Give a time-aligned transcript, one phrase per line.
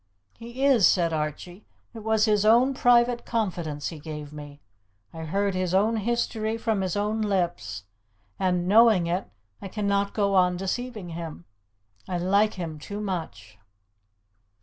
[0.39, 1.63] "He is," said Archie.
[1.93, 4.59] "It was his own private confidence he gave me.
[5.13, 7.83] I heard his own history from his own lips,
[8.39, 9.29] and, knowing it,
[9.61, 11.45] I cannot go on deceiving him.
[12.09, 13.59] I like him too much."